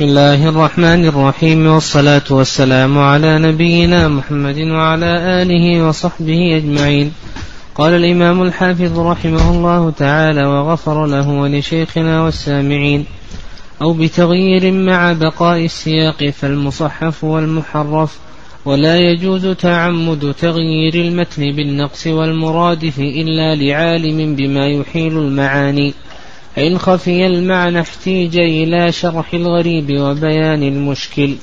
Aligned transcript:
بسم 0.00 0.08
الله 0.08 0.48
الرحمن 0.48 1.06
الرحيم 1.06 1.66
والصلاة 1.66 2.22
والسلام 2.30 2.98
على 2.98 3.38
نبينا 3.38 4.08
محمد 4.08 4.58
وعلى 4.58 5.42
آله 5.42 5.88
وصحبه 5.88 6.56
أجمعين. 6.56 7.12
قال 7.74 7.92
الإمام 7.92 8.42
الحافظ 8.42 8.98
رحمه 8.98 9.50
الله 9.50 9.90
تعالى 9.90 10.46
وغفر 10.46 11.06
له 11.06 11.28
ولشيخنا 11.28 12.22
والسامعين. 12.22 13.04
أو 13.82 13.92
بتغيير 13.92 14.72
مع 14.72 15.12
بقاء 15.12 15.64
السياق 15.64 16.30
فالمصحف 16.30 17.24
والمحرف. 17.24 18.18
ولا 18.64 18.96
يجوز 18.96 19.46
تعمد 19.46 20.34
تغيير 20.40 20.94
المتن 20.94 21.42
بالنقص 21.56 22.06
والمرادف 22.06 22.98
إلا 22.98 23.54
لعالم 23.54 24.36
بما 24.36 24.68
يحيل 24.68 25.18
المعاني. 25.18 25.94
فإن 26.56 26.78
خفي 26.78 27.26
المعنى 27.26 27.80
احتيج 27.80 28.36
إلى 28.38 28.92
شرح 28.92 29.34
الغريب 29.34 30.00
وبيان 30.00 30.62
المشكل. 30.62 31.36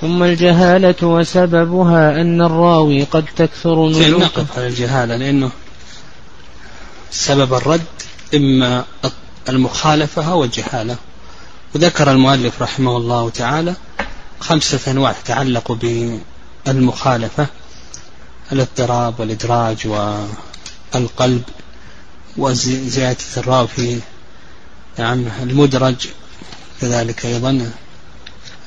ثم 0.00 0.22
الجهالة 0.22 1.06
وسببها 1.06 2.20
أن 2.20 2.40
الراوي 2.42 3.02
قد 3.02 3.24
تكثر 3.36 3.88
نقف 4.18 4.58
على 4.58 4.66
الجهالة 4.66 5.16
لأنه 5.16 5.50
سبب 7.10 7.54
الرد 7.54 7.82
إما 8.34 8.84
المخالفة 9.48 10.32
أو 10.32 10.44
الجهالة. 10.44 10.96
وذكر 11.74 12.10
المؤلف 12.10 12.62
رحمه 12.62 12.96
الله 12.96 13.30
تعالى 13.30 13.74
خمسة 14.40 14.90
أنواع 14.90 15.12
تتعلق 15.12 15.78
بالمخالفة 16.66 17.46
الاضطراب 18.52 19.20
والإدراج 19.20 19.86
والقلب. 20.94 21.42
وزيادة 22.38 23.16
الراوي 23.36 23.68
في 23.68 24.00
نعم 24.98 25.24
المدرج 25.42 26.08
كذلك 26.80 27.26
أيضا 27.26 27.70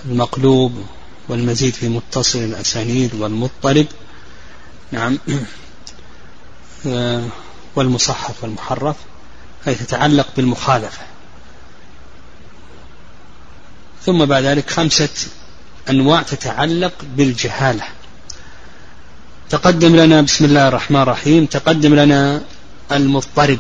المقلوب 0.06 0.86
والمزيد 1.30 1.74
في 1.74 1.90
متصل 1.90 2.40
الأسانيد 2.40 3.16
والمضطرب 3.16 3.86
نعم 4.92 5.18
والمصحف 7.76 8.44
والمحرف 8.44 8.96
هي 9.66 9.76
تتعلق 9.76 10.28
بالمخالفة. 10.38 11.02
ثم 14.06 14.26
بعد 14.26 14.44
ذلك 14.44 14.70
خمسة 14.70 15.10
أنواع 15.90 16.22
تتعلق 16.22 16.94
بالجهالة. 17.16 17.84
تقدم 19.50 19.96
لنا 19.96 20.22
بسم 20.22 20.46
الله 20.46 20.68
الرحمن 20.68 21.02
الرحيم 21.02 21.46
تقدم 21.46 21.96
لنا 21.96 22.42
المضطرب. 22.94 23.60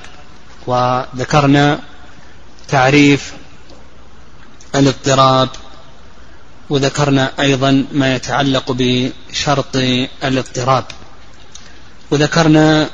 وذكرنا 0.67 1.79
تعريف 2.67 3.33
الاضطراب 4.75 5.49
وذكرنا 6.69 7.31
أيضا 7.39 7.85
ما 7.91 8.15
يتعلق 8.15 8.71
بشرط 8.71 9.75
الاضطراب. 10.23 10.83
وذكرنا 12.11 12.89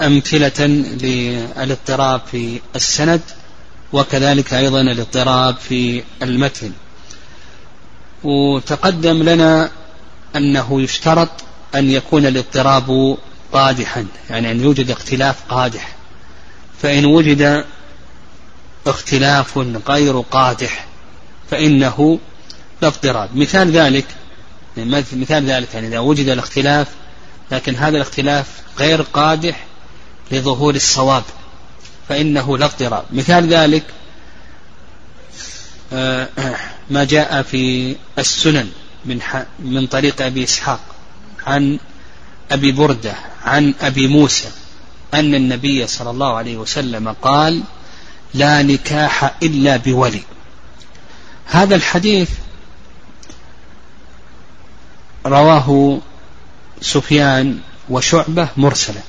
أمثلة 0.00 0.66
للاضطراب 1.02 2.20
في 2.30 2.60
السند 2.76 3.20
وكذلك 3.92 4.54
أيضا 4.54 4.80
الاضطراب 4.80 5.56
في 5.56 6.02
المتن. 6.22 6.72
وتقدم 8.24 9.22
لنا 9.22 9.70
أنه 10.36 10.82
يشترط 10.82 11.28
أن 11.74 11.90
يكون 11.90 12.26
الاضطراب 12.26 13.18
قادحا 13.54 14.06
يعني 14.30 14.50
أن 14.50 14.60
يوجد 14.60 14.90
اختلاف 14.90 15.36
قادح. 15.48 15.94
فإن 16.82 17.04
وجد 17.04 17.64
اختلاف 18.86 19.58
غير 19.88 20.20
قادح 20.20 20.86
فإنه 21.50 22.18
اضطراب. 22.82 23.36
مثال 23.36 23.70
ذلك 23.70 24.06
مثال 25.12 25.44
ذلك 25.44 25.74
يعني 25.74 25.86
إذا 25.86 25.98
وجد 25.98 26.28
الاختلاف 26.28 26.88
لكن 27.50 27.76
هذا 27.76 27.96
الاختلاف 27.96 28.46
غير 28.78 29.02
قادح 29.02 29.64
لظهور 30.30 30.74
الصواب 30.74 31.22
فإنه 32.08 32.58
لا 32.58 32.64
اضطراب. 32.64 33.04
مثال 33.12 33.48
ذلك 33.48 33.84
آه، 35.92 36.28
ما 36.90 37.04
جاء 37.04 37.42
في 37.42 37.96
السنن 38.18 38.70
من 39.04 39.20
من 39.58 39.86
طريق 39.86 40.22
أبي 40.22 40.44
إسحاق 40.44 40.80
عن 41.46 41.78
أبي 42.50 42.72
بردة 42.72 43.14
عن 43.44 43.74
أبي 43.80 44.06
موسى 44.06 44.48
أن 45.14 45.34
النبي 45.34 45.86
صلى 45.86 46.10
الله 46.10 46.36
عليه 46.36 46.56
وسلم 46.56 47.08
قال 47.22 47.62
لا 48.34 48.62
نكاح 48.62 49.34
إلا 49.42 49.76
بولي. 49.76 50.22
هذا 51.46 51.74
الحديث 51.74 52.30
رواه 55.26 55.98
سفيان 56.80 57.58
وشعبة 57.88 58.48
مرسلا. 58.56 59.00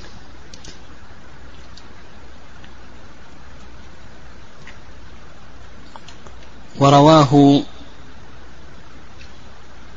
ورواه 6.80 7.64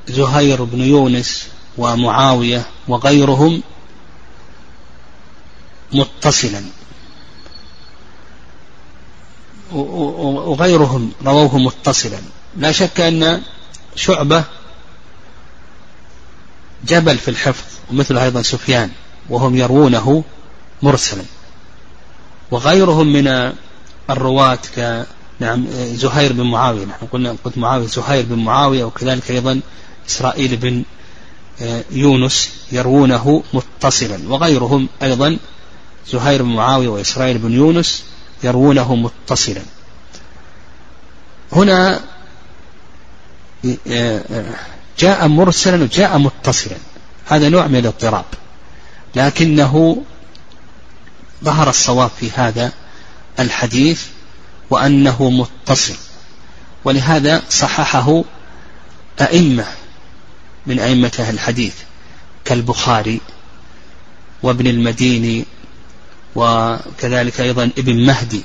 زهير 0.09 0.65
بن 0.65 0.81
يونس 0.81 1.49
ومعاوية 1.79 2.67
وغيرهم 2.89 3.63
متصلا. 5.93 6.63
وغيرهم 9.73 11.13
رووه 11.27 11.59
متصلا. 11.59 12.19
لا 12.57 12.73
شك 12.73 13.01
أن 13.01 13.43
شعبة 13.97 14.45
جبل 16.87 17.19
في 17.19 17.29
الحفظ 17.29 17.65
ومثل 17.91 18.19
أيضا 18.19 18.43
سفيان 18.43 18.91
وهم 19.31 19.57
يروونه 19.57 20.25
مرسلا. 20.83 21.25
وغيرهم 22.51 23.13
من 23.13 23.53
الرواة 24.11 24.59
ك 24.77 25.07
نعم 25.41 25.67
زهير 25.71 26.33
بن 26.33 26.43
معاوية. 26.43 26.85
نحن 26.85 27.07
قلنا 27.07 27.37
قلت 27.45 27.59
معاوية 27.59 27.87
زهير 27.87 28.25
بن 28.25 28.39
معاوية 28.39 28.85
وكذلك 28.85 29.31
أيضا 29.31 29.61
إسرائيل 30.09 30.57
بن 30.57 30.85
يونس 31.91 32.51
يروونه 32.73 33.43
متصلا 33.53 34.19
وغيرهم 34.29 34.89
أيضا 35.03 35.39
زهير 36.13 36.43
بن 36.43 36.49
معاوية 36.49 36.89
وإسرائيل 36.89 37.39
بن 37.39 37.53
يونس 37.53 38.05
يروونه 38.45 38.95
متصلا. 38.95 39.63
هنا 41.53 42.01
آه، 43.65 44.23
آه، 44.31 44.55
جاء 44.99 45.29
مرسلا 45.29 45.83
وجاء 45.83 46.19
متصلا 46.19 46.77
هذا 47.27 47.49
نوع 47.49 47.67
من 47.67 47.77
الاضطراب. 47.77 48.25
لكنه 49.17 50.03
ظهر 51.45 51.69
الصواب 51.69 52.11
في 52.21 52.31
هذا 52.31 52.73
الحديث 53.41 54.03
وأنه 54.71 55.31
متصل. 55.31 55.97
ولهذا 56.85 57.43
صححه 57.51 58.25
أئمة 59.21 59.67
من 60.67 60.79
أئمة 60.79 61.13
أهل 61.19 61.35
الحديث 61.35 61.75
كالبخاري 62.45 63.21
وابن 64.43 64.67
المديني 64.67 65.45
وكذلك 66.37 67.41
أيضا 67.41 67.71
ابن 67.79 68.07
مهدي 68.07 68.43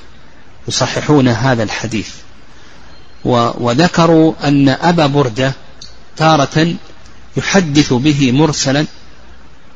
يصححون 0.68 1.28
هذا 1.28 1.63
الحديث. 1.63 2.09
وذكروا 3.25 4.34
أن 4.44 4.69
أبا 4.69 5.07
بردة 5.07 5.53
تارة 6.18 6.75
يحدث 7.38 7.94
به 7.94 8.31
مرسلا 8.31 8.85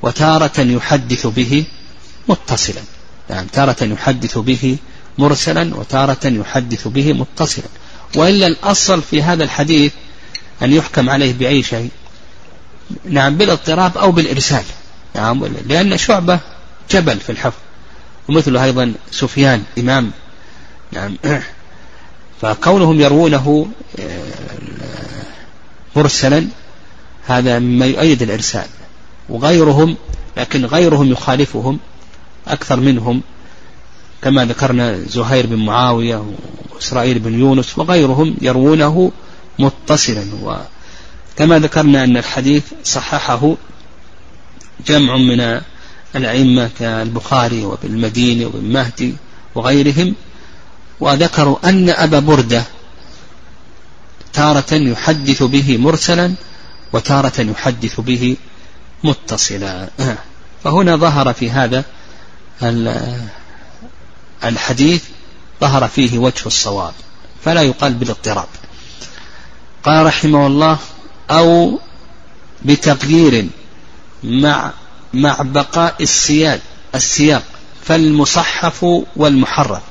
وتارة 0.02 0.60
يحدث 0.62 1.28
به 1.28 1.66
متصلا. 2.28 2.82
يعني 3.30 3.48
تارة 3.54 3.84
يحدث 3.84 4.38
به 4.38 4.78
مرسلا 5.18 5.76
وتارة 5.76 6.28
يحدث 6.28 6.88
به 6.88 7.14
متصلا. 7.14 7.66
وإلا 8.16 8.48
الأصل 8.48 9.02
في 9.02 9.24
هذا 9.24 9.44
الحديث 9.44 9.94
أن 10.62 10.74
يحكم 10.74 11.10
عليه 11.10 11.34
بأي 11.34 11.64
شيء؟ 11.64 11.90
نعم 13.06 13.38
بالاضطراب 13.38 13.98
أو 13.98 14.12
بالإرسال. 14.12 14.64
نعم 15.16 15.46
لأن 15.66 15.98
شعبة 15.98 16.40
جبل 16.92 17.20
في 17.20 17.32
الحفظ 17.32 17.58
ومثله 18.30 18.64
أيضا 18.64 18.94
سفيان 19.12 19.64
إمام. 19.78 20.12
نعم. 20.92 21.18
فكونهم 22.42 23.02
يروونه 23.02 23.68
آه، 24.00 24.22
مرسلا 25.96 26.48
هذا 27.28 27.60
مما 27.60 27.86
يؤيد 27.86 28.22
الإرسال. 28.22 28.68
وغيرهم 29.30 29.98
لكن 30.38 30.66
غيرهم 30.66 31.12
يخالفهم 31.12 31.80
أكثر 32.48 32.80
منهم 32.80 33.22
كما 34.22 34.46
ذكرنا 34.46 34.98
زهير 34.98 35.48
بن 35.48 35.56
معاوية 35.56 36.26
وإسرائيل 36.74 37.20
بن 37.20 37.40
يونس 37.40 37.78
وغيرهم 37.78 38.36
يروونه 38.42 39.12
متصلا 39.60 40.26
وكما 41.38 41.60
ذكرنا 41.60 42.04
أن 42.04 42.18
الحديث 42.18 42.64
صححه 42.84 43.56
جمع 44.88 45.18
من 45.18 45.62
الأئمة 46.16 46.70
كالبخاري 46.80 47.66
وابن 47.66 47.90
المديني 47.90 48.46
وابن 48.46 48.74
مهدي 48.74 49.16
وغيرهم 49.56 50.16
وذكروا 51.00 51.70
أن 51.70 51.90
أبا 51.90 52.20
بردة 52.20 52.64
تارة 54.34 54.74
يحدث 54.74 55.44
به 55.44 55.78
مرسلا 55.78 56.34
وتارة 56.94 57.42
يحدث 57.42 58.00
به 58.00 58.38
متصلا. 59.04 59.90
فهنا 60.64 60.96
ظهر 60.96 61.34
في 61.34 61.52
هذا 61.52 61.84
الحديث 64.44 65.04
ظهر 65.62 65.88
فيه 65.88 66.18
وجه 66.18 66.46
الصواب 66.46 66.94
فلا 67.46 67.62
يقال 67.62 67.94
بالاضطراب. 67.94 68.48
قال 69.84 70.06
رحمه 70.06 70.48
الله 70.48 70.78
أو 71.32 71.80
بتغيير 72.66 73.48
مع 74.24 74.72
مع 75.14 75.38
بقاء 75.42 75.96
السياق 76.02 76.60
السياق 76.96 77.44
فالمصحف 77.86 78.86
والمحرف. 79.16 79.82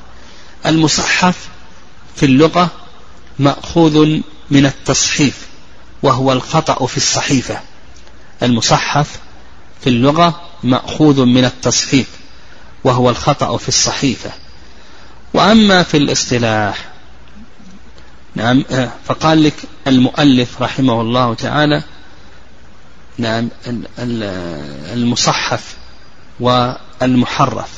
المصحف 0.65 1.47
في 2.15 2.25
اللغة 2.25 2.69
مأخوذ 3.39 4.21
من 4.51 4.65
التصحيف 4.65 5.47
وهو 6.03 6.33
الخطأ 6.33 6.85
في 6.85 6.97
الصحيفة. 6.97 7.59
المصحف 8.43 9.19
في 9.81 9.89
اللغة 9.89 10.41
مأخوذ 10.63 11.25
من 11.25 11.45
التصحيف 11.45 12.07
وهو 12.83 13.09
الخطأ 13.09 13.57
في 13.57 13.67
الصحيفة. 13.67 14.31
وأما 15.33 15.83
في 15.83 15.97
الاصطلاح 15.97 16.96
نعم. 18.37 18.63
آه، 18.71 18.91
فقال 19.05 19.43
لك 19.43 19.53
المؤلف 19.87 20.61
رحمه 20.61 21.01
الله 21.01 21.33
تعالى 21.33 21.83
نعم 23.17 23.49
المصحف 24.93 25.75
والمحرف. 26.39 27.69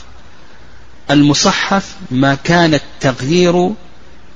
المصحف 1.12 1.96
ما 2.12 2.36
كان 2.36 2.74
التغيير 2.74 3.72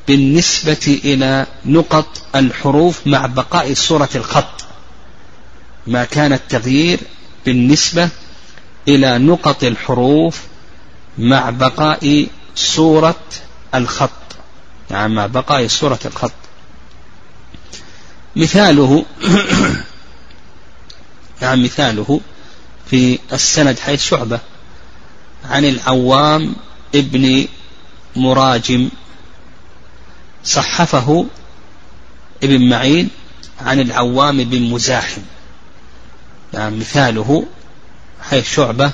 بالنسبة 0.08 1.00
إلى 1.06 1.46
نقط 1.66 2.22
الحروف 2.36 3.08
مع 3.08 3.26
بقاء 3.26 3.74
صورة 3.74 4.10
الخط. 4.16 4.66
ما 5.88 6.06
كان 6.06 6.34
التغيير 6.34 7.00
بالنسبة 7.46 8.10
إلى 8.88 9.18
نقط 9.18 9.64
الحروف 9.64 10.42
مع 11.18 11.50
بقاء 11.50 12.28
صورة 12.56 13.20
الخط. 13.76 14.10
يعني 14.94 15.14
مع 15.14 15.26
بقاء 15.26 15.68
صورة 15.68 16.00
الخط. 16.06 16.32
مثاله 18.36 19.06
يعني 21.42 21.62
مثاله 21.66 22.22
في 22.90 23.20
السند 23.34 23.80
حيث 23.80 24.04
شعبة 24.04 24.40
عن 25.46 25.66
العوام 25.66 26.56
ابن 26.96 27.48
مراجم 28.16 28.90
صحفه 30.44 31.26
ابن 32.44 32.70
معين 32.70 33.10
عن 33.62 33.80
العوام 33.80 34.44
بن 34.44 34.62
مزاحم. 34.62 35.22
يعني 36.54 36.78
مثاله 36.78 37.46
حيث 38.22 38.54
شعبة 38.54 38.94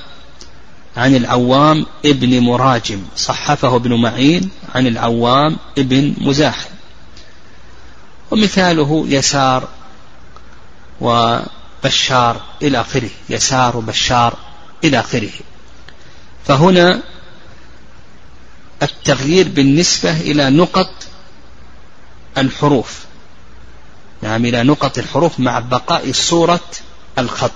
عن 0.98 1.16
العوام 1.16 1.86
ابن 2.06 2.40
مراجم 2.40 3.04
صحفه 3.16 3.76
ابن 3.76 4.02
معين 4.02 4.50
عن 4.76 4.88
العوام 4.88 5.58
ابن 5.78 6.14
مزاحم 6.18 6.70
ومثاله 8.32 9.06
يسار 9.08 9.68
وبشار 11.02 12.42
إلى 12.62 12.82
آخره 12.82 13.10
يسار 13.30 13.78
وبشار 13.78 14.38
إلى 14.84 15.00
آخره. 15.00 15.32
فهنا 16.46 17.02
التغيير 18.84 19.50
بالنسبة 19.50 20.12
إلى 20.12 20.50
نقط 20.50 20.92
الحروف. 22.38 23.00
نعم 24.22 24.46
إلى 24.46 24.64
نقط 24.64 24.98
الحروف 24.98 25.40
مع 25.40 25.60
بقاء 25.60 26.12
صورة 26.12 26.66
الخط. 27.18 27.52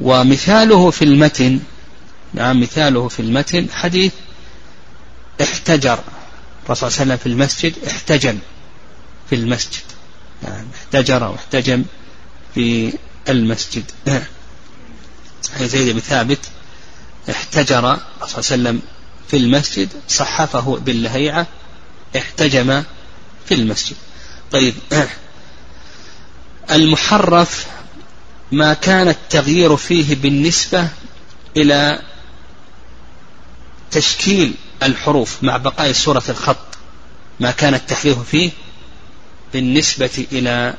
ومثاله 0.00 0.90
في 0.90 1.04
المتن 1.04 1.60
نعم 2.34 2.60
مثاله 2.60 3.08
في 3.08 3.20
المتن 3.20 3.66
حديث 3.74 4.12
احتجر 5.42 5.98
الرسول 6.66 6.76
صلى 6.76 6.88
الله 6.88 7.00
عليه 7.00 7.12
وسلم 7.12 7.16
في 7.16 7.26
المسجد 7.26 7.74
احتجم 7.88 8.38
في 9.30 9.34
المسجد 9.36 9.82
نعم 10.42 10.64
احتجر 10.74 11.26
أو 11.26 11.34
احتجم 11.34 11.84
في 12.54 12.92
المسجد. 13.28 13.84
حيث 15.58 15.70
زيد 15.70 15.94
بن 15.94 16.00
ثابت 16.00 16.38
احتجر 17.30 17.78
الرسول 17.94 18.44
صلى 18.44 18.56
الله 18.56 18.68
عليه 18.68 18.78
وسلم 18.78 18.82
في 19.28 19.36
المسجد 19.36 19.88
صحفه 20.08 20.76
باللهيعة 20.78 21.46
احتجم 22.16 22.82
في 23.46 23.54
المسجد. 23.54 23.96
طيب 24.52 24.74
المحرف 26.70 27.66
ما 28.52 28.74
كان 28.74 29.08
التغيير 29.08 29.76
فيه 29.76 30.14
بالنسبة 30.14 30.88
إلى 31.56 32.02
تشكيل 33.90 34.54
الحروف 34.82 35.42
مع 35.42 35.56
بقاء 35.56 35.92
صورة 35.92 36.22
الخط 36.28 36.56
ما 37.40 37.50
كان 37.50 37.74
التحريف 37.74 38.18
فيه 38.18 38.50
بالنسبة 39.52 40.26
إلى 40.32 40.74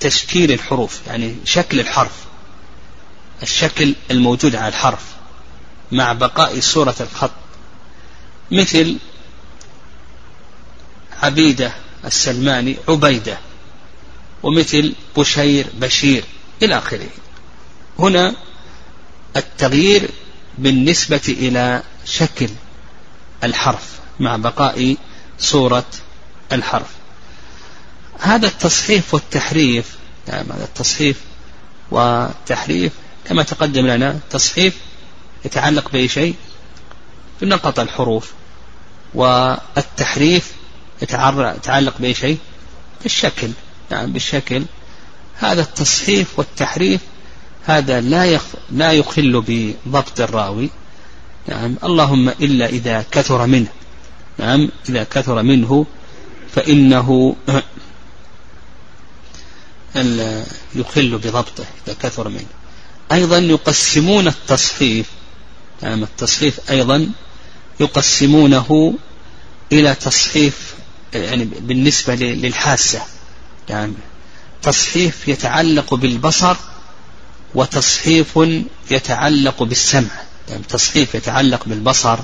تشكيل 0.00 0.52
الحروف 0.52 1.00
يعني 1.06 1.36
شكل 1.44 1.80
الحرف 1.80 2.12
الشكل 3.42 3.94
الموجود 4.10 4.56
على 4.56 4.68
الحرف 4.68 5.04
مع 5.92 6.12
بقاء 6.12 6.60
صورة 6.60 6.94
الخط. 7.00 7.30
مثل 8.50 8.96
عبيدة 11.22 11.72
السلماني 12.04 12.76
عبيدة 12.88 13.38
ومثل 14.42 14.94
بشير 15.16 15.66
بشير 15.74 16.24
إلى 16.62 16.78
آخره. 16.78 17.08
هنا 17.98 18.34
التغيير 19.36 20.10
بالنسبة 20.58 21.20
إلى 21.28 21.82
شكل 22.04 22.48
الحرف 23.44 23.98
مع 24.20 24.36
بقاء 24.36 24.96
صورة 25.38 25.86
الحرف. 26.52 26.88
هذا 28.20 28.46
التصحيف 28.46 29.14
والتحريف 29.14 29.96
يعني 30.28 30.52
هذا 30.52 30.64
التصحيف 30.64 31.20
والتحريف 31.90 32.92
كما 33.28 33.42
تقدم 33.42 33.86
لنا 33.86 34.18
تصحيف 34.30 34.76
يتعلق 35.44 35.90
بأي 35.92 36.08
شيء؟ 36.08 36.34
بنقط 37.42 37.78
الحروف. 37.78 38.32
والتحريف 39.14 40.52
يتعلق 41.02 41.94
بأي 41.98 42.14
شيء؟ 42.14 42.38
بالشكل 43.02 43.50
يعني 43.90 44.10
بالشكل 44.10 44.64
هذا 45.38 45.62
التصحيف 45.62 46.38
والتحريف 46.38 47.00
هذا 47.66 48.00
لا 48.00 48.40
لا 48.70 48.92
يخل 48.92 49.44
بضبط 49.46 50.20
الراوي. 50.20 50.70
نعم. 51.48 51.76
اللهم 51.84 52.28
إلا 52.28 52.66
إذا 52.66 53.04
كثر 53.10 53.46
منه. 53.46 53.68
نعم. 54.38 54.68
إذا 54.88 55.04
كثر 55.04 55.42
منه 55.42 55.86
فإنه 56.54 57.36
يخل 60.74 61.18
بضبطه 61.18 61.64
إذا 61.86 61.96
كثر 62.02 62.28
منه. 62.28 62.46
أيضا 63.12 63.38
يقسمون 63.38 64.28
التصحيف. 64.28 65.06
نعم. 65.82 66.02
التصحيف 66.02 66.70
أيضا 66.70 67.12
يقسمونه 67.80 68.94
إلى 69.72 69.94
تصحيف 69.94 70.74
يعني 71.14 71.44
بالنسبة 71.44 72.14
للحاسة. 72.14 73.02
يعني 73.68 73.92
تصحيف 74.66 75.28
يتعلق 75.28 75.94
بالبصر 75.94 76.56
وتصحيف 77.54 78.38
يتعلق 78.90 79.62
بالسمع. 79.62 80.10
يعني 80.48 80.62
تصحيف 80.62 81.14
يتعلق 81.14 81.64
بالبصر 81.66 82.18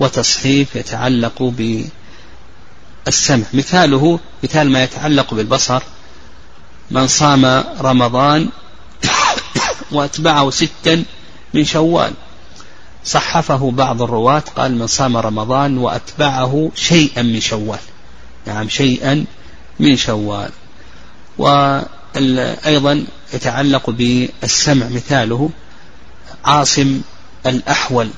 وتصحيف 0.00 0.76
يتعلق 0.76 1.42
بالسمع. 1.42 3.44
مثاله 3.54 4.20
مثال 4.44 4.70
ما 4.70 4.82
يتعلق 4.82 5.34
بالبصر 5.34 5.82
من 6.90 7.06
صام 7.06 7.64
رمضان 7.80 8.48
وأتبعه 9.92 10.50
ستا 10.50 11.04
من 11.54 11.64
شوال. 11.64 12.12
صحفه 13.04 13.70
بعض 13.70 14.02
الرواة 14.02 14.44
قال 14.56 14.78
من 14.78 14.86
صام 14.86 15.16
رمضان 15.16 15.78
وأتبعه 15.78 16.70
شيئا 16.74 17.22
من 17.22 17.40
شوال. 17.40 17.80
نعم 18.46 18.68
شيئا 18.68 19.24
من 19.80 19.96
شوال. 19.96 20.50
وأيضا 21.38 23.04
يتعلق 23.34 23.90
بالسمع 23.90 24.88
مثاله. 24.88 25.50
عاصم 26.44 27.00
الأحول 27.46 28.10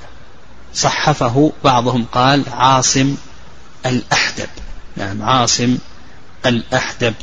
صحفه 0.75 1.53
بعضهم 1.65 2.05
قال 2.13 2.43
عاصم 2.53 3.17
الأحدب. 3.87 4.49
نعم 4.97 5.23
عاصم 5.23 5.79
الأحدب. 6.47 7.15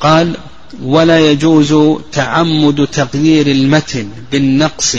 قال 0.00 0.36
ولا 0.82 1.30
يجوز 1.30 2.00
تعمد 2.12 2.86
تغيير 2.86 3.46
المتن 3.46 4.08
بالنقص 4.32 4.96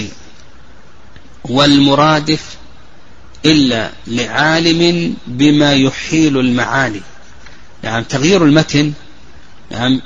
والمرادف 1.44 2.56
إلا 3.46 3.90
لعالم 4.08 5.16
بما 5.28 5.74
يحيل 5.74 6.38
المعاني. 6.38 7.02
نعم 7.86 8.04
تغيير 8.04 8.44
المتن 8.44 8.94
نعم 9.72 10.02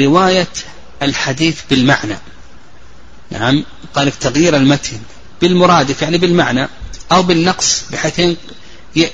رواية 0.00 0.48
الحديث 1.02 1.60
بالمعنى. 1.70 2.16
نعم 3.30 3.64
قال 3.94 4.18
تغيير 4.18 4.56
المتن 4.56 4.98
بالمرادف 5.40 6.02
يعني 6.02 6.18
بالمعنى 6.18 6.68
أو 7.12 7.22
بالنقص 7.22 7.84
بحيث 7.92 8.36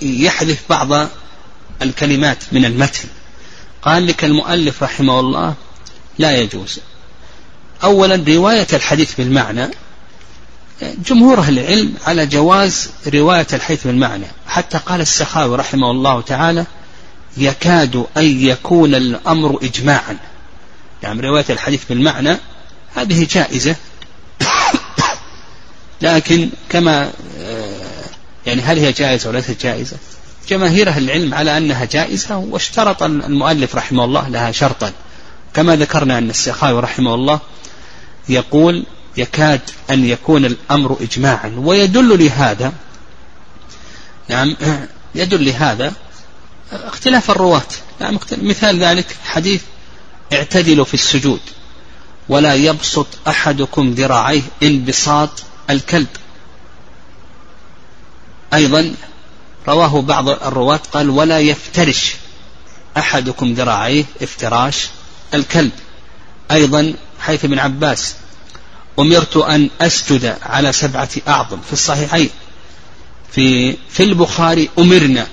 يحذف 0.03 0.63
بعض 0.71 1.09
الكلمات 1.83 2.39
من 2.53 2.65
المتن. 2.65 3.09
قال 3.83 4.07
لك 4.07 4.25
المؤلف 4.25 4.83
رحمه 4.83 5.21
الله 5.21 5.55
لا 6.19 6.33
يجوز. 6.33 6.79
أولا 7.85 8.25
رواية 8.29 8.67
الحديث 8.73 9.15
بالمعنى 9.15 9.71
جمهور 10.83 11.39
أهل 11.39 11.59
العلم 11.59 11.95
على 12.07 12.27
جواز 12.27 12.91
رواية 13.15 13.47
الحديث 13.53 13.87
بالمعنى. 13.87 14.27
حتى 14.47 14.79
قال 14.79 15.01
السخاوي 15.01 15.57
رحمه 15.57 15.91
الله 15.91 16.21
تعالى 16.21 16.67
يكاد 17.37 18.05
أن 18.17 18.25
يكون 18.25 18.95
الأمر 18.95 19.59
إجماعا. 19.63 20.17
يعني 21.03 21.21
رواية 21.21 21.45
الحديث 21.51 21.85
بالمعنى 21.89 22.37
هذه 22.95 23.27
جائزة. 23.31 23.77
لكن 26.03 26.51
كما 26.69 27.13
يعني 28.47 28.63
هل 28.63 28.79
هي 28.79 28.93
جائزة 28.93 29.29
ولا 29.29 29.39
ليست 29.39 29.63
جائزة؟ 29.63 29.97
جماهير 30.49 30.89
العلم 30.89 31.35
على 31.35 31.59
أنها 31.59 31.85
جائزة 31.85 32.37
واشترط 32.37 33.03
المؤلف 33.03 33.75
رحمه 33.77 34.05
الله 34.05 34.29
لها 34.29 34.53
شرطا. 34.53 34.93
كما 35.55 35.77
ذكرنا 35.77 36.19
أن 36.19 36.31
السخاوي 36.31 36.81
رحمه 36.81 37.15
الله 37.15 37.41
يقول 38.29 38.87
يكاد 39.17 39.61
أن 39.91 40.05
يكون 40.05 40.45
الأمر 40.45 40.97
إجماعا 41.01 41.55
ويدل 41.59 42.25
لهذا. 42.25 42.73
نعم 44.29 44.57
يدل 45.15 45.45
لهذا 45.45 45.93
اختلاف 46.75 47.31
الرواة. 47.31 47.63
مثال 48.33 48.79
ذلك 48.79 49.17
حديث 49.25 49.63
اعتدلوا 50.33 50.85
في 50.85 50.95
السجود 50.95 51.41
ولا 52.29 52.55
يبسط 52.55 53.07
أحدكم 53.29 53.91
ذراعيه 53.91 54.43
انبساط 54.63 55.31
الكلب. 55.71 56.09
أيضا 58.55 58.95
رواه 59.69 60.03
بعض 60.03 60.29
الرواة 60.29 60.81
قال 60.93 61.11
ولا 61.11 61.41
يفترش 61.41 62.15
أحدكم 62.97 63.53
ذراعيه 63.53 64.05
افتراش 64.23 64.89
الكلب. 65.35 65.73
أيضا 66.51 66.95
حيث 67.21 67.45
ابن 67.45 67.59
عباس 67.59 68.15
أمرت 68.99 69.37
أن 69.37 69.71
أسجد 69.81 70.39
على 70.43 70.73
سبعة 70.73 71.09
أعظم 71.29 71.61
في 71.61 71.73
الصحيحين. 71.73 72.31
في 73.33 73.77
في 73.91 74.03
البخاري 74.03 74.71
أمرنا 74.79 75.27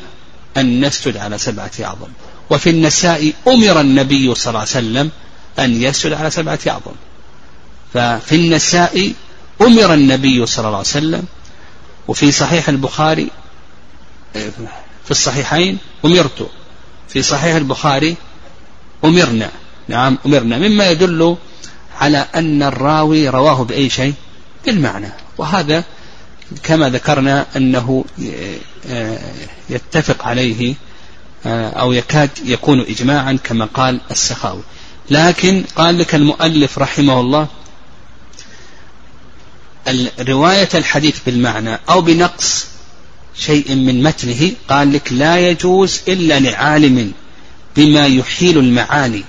أن 0.57 0.85
نسجد 0.85 1.17
على 1.17 1.37
سبعة 1.37 1.71
أعظم. 1.83 2.07
وفي 2.49 2.69
النساء 2.69 3.33
أمر 3.47 3.81
النبي 3.81 4.35
صلى 4.35 4.49
الله 4.49 4.59
عليه 4.59 4.69
وسلم 4.69 5.11
أن 5.59 5.81
يسجد 5.81 6.13
على 6.13 6.29
سبعة 6.29 6.59
أعظم. 6.67 6.91
ففي 7.93 8.35
النساء 8.35 9.13
أمر 9.61 9.93
النبي 9.93 10.45
صلى 10.45 10.65
الله 10.65 10.77
عليه 10.77 10.87
وسلم 10.87 11.25
وفي 12.07 12.31
صحيح 12.31 12.69
البخاري 12.69 13.27
في 15.03 15.11
الصحيحين 15.11 15.77
أمرت 16.05 16.49
في 17.09 17.21
صحيح 17.21 17.55
البخاري 17.55 18.15
أمرنا. 19.05 19.49
نعم 19.87 20.17
أمرنا. 20.25 20.57
مما 20.57 20.89
يدل 20.89 21.37
على 21.99 22.25
أن 22.35 22.63
الراوي 22.63 23.29
رواه 23.29 23.63
بأي 23.63 23.89
شيء 23.89 24.13
بالمعنى. 24.65 25.09
وهذا 25.37 25.83
كما 26.63 26.89
ذكرنا 26.89 27.45
أنه 27.55 28.05
يتفق 29.69 30.27
عليه 30.27 30.75
أو 31.45 31.93
يكاد 31.93 32.29
يكون 32.45 32.79
إجماعا 32.81 33.39
كما 33.43 33.65
قال 33.65 33.99
السخاوي. 34.11 34.61
لكن 35.09 35.63
قال 35.75 35.97
لك 35.97 36.15
المؤلف 36.15 36.79
رحمه 36.79 37.19
الله 37.19 37.47
رواية 40.19 40.69
الحديث 40.73 41.19
بالمعنى 41.25 41.79
أو 41.89 42.01
بنقص 42.01 42.65
شيء 43.35 43.75
من 43.75 44.03
متنه 44.03 44.51
قال 44.67 44.93
لك 44.93 45.13
لا 45.13 45.49
يجوز 45.49 46.01
إلا 46.07 46.39
لعالم 46.39 47.11
بما 47.75 48.07
يحيل 48.07 48.57
المعاني. 48.57 49.23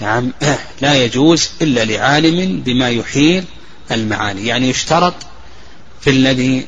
نعم 0.00 0.32
لا 0.82 1.04
يجوز 1.04 1.50
إلا 1.62 1.84
لعالم 1.84 2.60
بما 2.60 2.90
يحيل 2.90 3.44
المعاني. 3.90 4.46
يعني 4.46 4.68
يشترط 4.68 5.14
في 6.00 6.10
الذي 6.10 6.66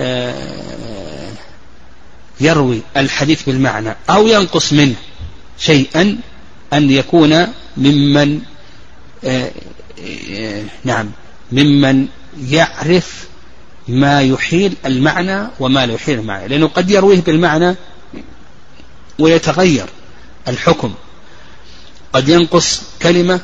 آه، 0.00 1.32
يروي 2.40 2.82
الحديث 2.96 3.42
بالمعنى 3.42 3.96
أو 4.10 4.26
ينقص 4.26 4.72
منه 4.72 4.94
شيئا 5.58 6.18
أن 6.72 6.90
يكون 6.90 7.46
ممن 7.76 8.40
آه، 9.24 9.50
آه، 10.30 10.64
نعم 10.84 11.10
ممن 11.52 12.06
يعرف 12.48 13.28
ما 13.88 14.22
يحيل 14.22 14.74
المعنى 14.86 15.48
وما 15.60 15.86
لا 15.86 15.94
يحيل 15.94 16.18
المعنى 16.18 16.48
لأنه 16.48 16.68
قد 16.68 16.90
يرويه 16.90 17.20
بالمعنى 17.20 17.74
ويتغير 19.18 19.86
الحكم. 20.48 20.94
قد 22.12 22.28
ينقص 22.28 22.82
كلمة 23.02 23.40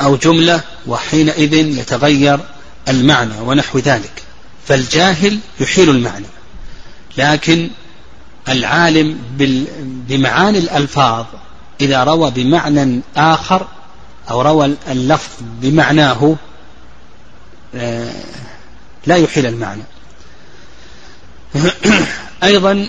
أو 0.00 0.16
جملة 0.16 0.60
وحينئذ 0.86 1.54
يتغير 1.54 2.40
المعنى 2.88 3.40
ونحو 3.40 3.78
ذلك. 3.78 4.22
فالجاهل 4.66 5.38
يحيل 5.60 5.90
المعنى. 5.90 6.26
لكن 7.18 7.70
العالم 8.48 9.18
بمعاني 10.08 10.58
الألفاظ 10.58 11.26
إذا 11.80 12.04
روى 12.04 12.30
بمعنى 12.30 13.00
آخر 13.16 13.66
أو 14.30 14.42
روى 14.42 14.76
اللفظ 14.90 15.30
بمعناه 15.60 16.36
آه، 17.74 18.12
لا 19.06 19.16
يحيل 19.16 19.46
المعنى. 19.46 19.82
أيضا 22.42 22.88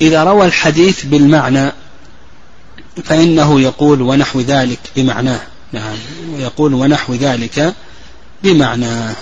إذا 0.00 0.24
روى 0.24 0.46
الحديث 0.46 1.04
بالمعنى 1.04 1.72
فإنه 3.04 3.60
يقول 3.60 4.02
ونحو 4.02 4.40
ذلك 4.40 4.78
بمعناه. 4.96 5.40
نعم 5.72 5.96
ويقول 6.34 6.74
ونحو 6.74 7.14
ذلك 7.14 7.74
بمعناه 8.42 9.14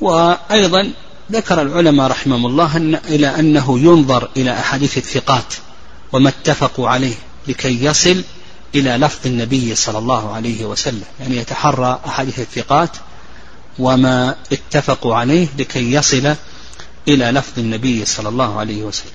وأيضا 0.00 0.92
ذكر 1.32 1.62
العلماء 1.62 2.10
رحمهم 2.10 2.46
الله 2.46 2.76
أن 2.76 2.94
إلى 2.94 3.26
أنه 3.26 3.78
ينظر 3.78 4.28
إلى 4.36 4.52
أحاديث 4.52 4.98
الثقات 4.98 5.54
وما 6.12 6.28
اتفقوا 6.28 6.88
عليه 6.88 7.14
لكي 7.48 7.84
يصل 7.84 8.22
إلى 8.74 8.90
لفظ 8.90 9.26
النبي 9.26 9.74
صلى 9.74 9.98
الله 9.98 10.32
عليه 10.34 10.64
وسلم. 10.64 11.04
يعني 11.20 11.36
يتحرى 11.36 12.00
أحاديث 12.06 12.38
الثقات 12.38 12.90
وما 13.78 14.34
اتفقوا 14.52 15.14
عليه 15.14 15.48
لكي 15.58 15.92
يصل 15.92 16.34
إلى 17.08 17.24
لفظ 17.30 17.58
النبي 17.58 18.04
صلى 18.04 18.28
الله 18.28 18.58
عليه 18.58 18.82
وسلم. 18.82 19.10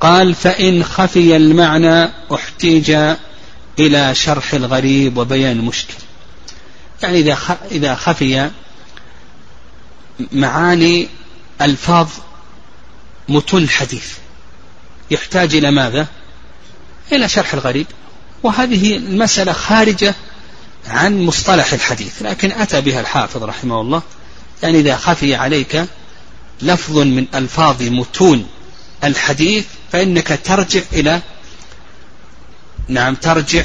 قال 0.00 0.34
فإن 0.34 0.84
خفي 0.84 1.36
المعنى 1.36 2.10
احتيج 2.34 2.96
إلى 3.78 4.14
شرح 4.14 4.54
الغريب 4.54 5.16
وبيان 5.16 5.58
المشكل. 5.58 5.94
يعني 7.02 7.18
إذا 7.18 7.38
إذا 7.70 7.94
خفي 7.94 8.50
معاني 10.32 11.08
ألفاظ 11.60 12.08
متون 13.28 13.62
الحديث 13.62 14.12
يحتاج 15.10 15.54
إلى 15.54 15.70
ماذا؟ 15.70 16.06
إلى 17.12 17.28
شرح 17.28 17.54
الغريب. 17.54 17.86
وهذه 18.42 18.96
المسألة 18.96 19.52
خارجة 19.52 20.14
عن 20.86 21.22
مصطلح 21.22 21.72
الحديث. 21.72 22.22
لكن 22.22 22.52
أتى 22.52 22.80
بها 22.80 23.00
الحافظ 23.00 23.42
رحمه 23.42 23.80
الله. 23.80 24.02
يعني 24.62 24.80
إذا 24.80 24.96
خفي 24.96 25.34
عليك 25.34 25.84
لفظ 26.62 26.98
من 26.98 27.26
ألفاظ 27.34 27.82
متون 27.82 28.46
الحديث 29.04 29.66
فإنك 29.92 30.40
ترجع 30.44 30.80
إلى 30.92 31.22
نعم 32.88 33.14
ترجع 33.14 33.64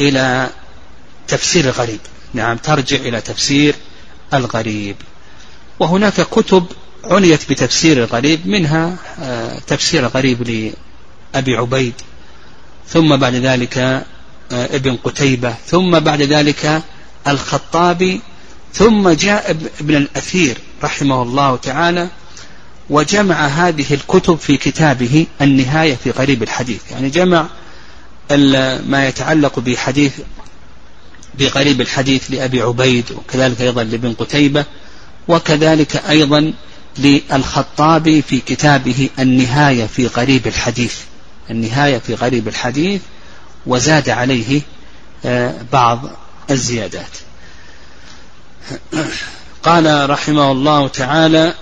إلى 0.00 0.50
تفسير 1.28 1.64
الغريب. 1.64 2.00
نعم 2.34 2.56
ترجع 2.56 2.96
إلى 2.96 3.20
تفسير 3.20 3.74
الغريب. 4.34 4.96
وهناك 5.80 6.20
كتب 6.20 6.66
عنيت 7.04 7.50
بتفسير 7.50 8.04
الغريب 8.04 8.46
منها 8.46 8.96
آه، 9.22 9.58
تفسير 9.66 10.06
الغريب 10.06 10.42
لأبي 11.34 11.56
عبيد 11.56 11.94
ثم 12.88 13.16
بعد 13.16 13.34
ذلك 13.34 13.78
آه، 13.78 14.04
ابن 14.52 14.96
قتيبة 14.96 15.54
ثم 15.66 15.98
بعد 16.00 16.22
ذلك 16.22 16.82
الخطابي 17.28 18.20
ثم 18.74 19.08
جاء 19.08 19.50
ابن 19.80 19.96
الأثير 19.96 20.58
رحمه 20.82 21.22
الله 21.22 21.56
تعالى 21.56 22.08
وجمع 22.90 23.46
هذه 23.46 23.94
الكتب 23.94 24.38
في 24.38 24.56
كتابه 24.56 25.26
النهاية 25.40 25.94
في 25.94 26.10
غريب 26.10 26.42
الحديث. 26.42 26.80
يعني 26.90 27.10
جمع 27.10 27.46
ما 28.86 29.08
يتعلق 29.08 29.58
بحديث 29.58 30.12
بغريب 31.38 31.80
الحديث 31.80 32.30
لأبي 32.30 32.62
عبيد 32.62 33.04
وكذلك 33.12 33.60
أيضا 33.60 33.84
لابن 33.84 34.12
قتيبة 34.12 34.64
وكذلك 35.28 35.96
أيضا 35.96 36.52
للخطابي 36.98 38.22
في 38.22 38.40
كتابه 38.40 39.08
النهاية 39.18 39.86
في 39.86 40.06
غريب 40.06 40.46
الحديث. 40.46 40.94
النهاية 41.50 41.98
في 41.98 42.14
غريب 42.14 42.48
الحديث 42.48 43.00
وزاد 43.66 44.08
عليه 44.08 44.60
آه، 45.24 45.54
بعض 45.72 46.10
الزيادات. 46.50 47.10
قال 49.62 50.10
رحمه 50.10 50.52
الله 50.52 50.88
تعالى 50.88 51.54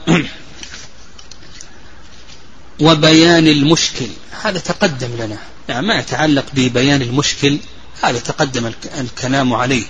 وبيان 2.80 3.46
المشكل. 3.46 4.06
هذا 4.42 4.58
تقدم 4.58 5.16
لنا. 5.18 5.38
يعني 5.68 5.86
ما 5.86 5.94
يتعلق 5.94 6.44
ببيان 6.54 7.02
المشكل 7.02 7.58
هذا 8.02 8.18
تقدم 8.18 8.72
الكلام 8.98 9.54
عليه. 9.54 9.84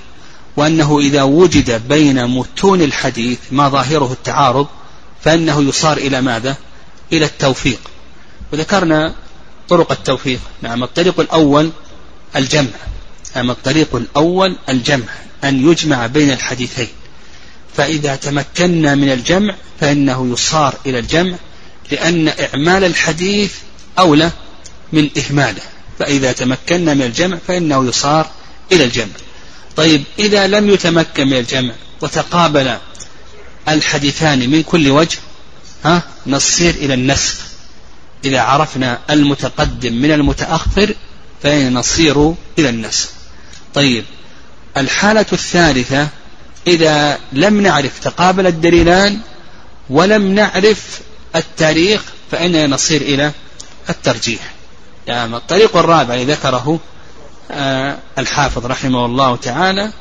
وأنه 0.56 0.98
إذا 0.98 1.22
وجد 1.22 1.88
بين 1.88 2.26
متون 2.26 2.82
الحديث 2.82 3.38
ما 3.50 3.68
ظاهره 3.68 4.12
التعارض 4.12 4.66
فإنه 5.24 5.62
يصار 5.62 5.96
إلى 5.96 6.20
ماذا؟ 6.20 6.56
إلى 7.12 7.24
التوفيق. 7.24 7.80
وذكرنا 8.52 9.14
طرق 9.68 9.92
التوفيق. 9.92 10.40
نعم 10.62 10.82
الطريق 10.82 11.20
الأول 11.20 11.70
الجمع. 12.36 12.70
نعم 13.36 13.50
الطريق 13.50 13.96
الأول 13.96 14.56
الجمع 14.68 15.06
أن 15.44 15.70
يجمع 15.70 16.06
بين 16.06 16.30
الحديثين. 16.30 16.88
فإذا 17.76 18.16
تمكنا 18.16 18.94
من 18.94 19.12
الجمع 19.12 19.54
فإنه 19.80 20.32
يصار 20.32 20.74
إلى 20.86 20.98
الجمع 20.98 21.36
لأن 21.90 22.28
إعمال 22.28 22.84
الحديث 22.84 23.54
أولى 23.98 24.30
من 24.92 25.10
إهماله. 25.18 25.62
فإذا 25.98 26.32
تمكنا 26.32 26.94
من 26.94 27.02
الجمع 27.02 27.38
فإنه 27.48 27.86
يصار 27.88 28.30
إلى 28.72 28.84
الجمع. 28.84 29.12
طيب 29.76 30.04
إذا 30.18 30.46
لم 30.46 30.70
يتمكن 30.70 31.26
من 31.26 31.36
الجمع 31.36 31.74
وتقابل 32.00 32.76
الحديثان 33.68 34.50
من 34.50 34.62
كل 34.62 34.88
وجه 34.88 35.18
ها 35.84 36.02
نصير 36.26 36.74
إلى 36.74 36.94
النسخ. 36.94 37.34
إذا 38.24 38.40
عرفنا 38.40 38.98
المتقدم 39.10 39.92
من 39.92 40.12
المتأخر 40.12 40.94
فإن 41.42 41.74
نصير 41.74 42.34
إلى 42.58 42.68
النسخ. 42.68 43.08
طيب 43.74 44.04
الحالة 44.76 45.26
الثالثة 45.32 46.08
إذا 46.66 47.18
لم 47.32 47.60
نعرف 47.60 47.98
تقابل 47.98 48.46
الدليلان 48.46 49.20
ولم 49.90 50.34
نعرف 50.34 51.00
التاريخ 51.36 52.02
فإننا 52.30 52.66
نصير 52.66 53.00
إلى 53.00 53.32
الترجيح. 53.90 54.52
يعني 55.06 55.36
الطريق 55.36 55.76
الرابع 55.76 56.14
الذي 56.14 56.32
ذكره 56.32 56.80
آه، 57.50 57.98
الحافظ 58.18 58.66
رحمه 58.66 59.06
الله 59.06 59.36
تعالى 59.36 59.92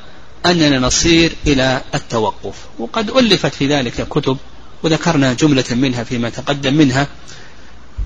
أننا 0.46 0.80
نصير 0.80 1.36
إلى 1.48 1.82
التوقف. 1.96 2.56
وقد 2.80 3.10
ألفت 3.10 3.56
في 3.56 3.68
ذلك 3.68 4.08
كتب 4.08 4.38
وذكرنا 4.84 5.34
جملة 5.34 5.64
منها 5.72 6.04
فيما 6.04 6.30
تقدم 6.30 6.74
منها 6.74 7.08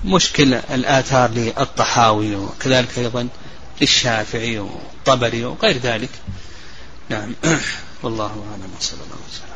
مشكل 0.04 0.54
الآثار 0.54 1.30
للطحاوي 1.30 2.36
وكذلك 2.36 2.98
أيضا 2.98 3.28
للشافعي 3.80 4.58
والطبري 4.58 5.44
وغير 5.44 5.78
ذلك. 5.78 6.10
نعم. 7.08 7.34
والله 8.02 8.24
أعلم. 8.24 8.70
وصلى 8.80 9.00
الله 9.00 9.16
وسلم. 9.28 9.55